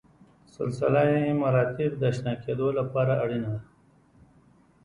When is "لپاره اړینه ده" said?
2.79-3.61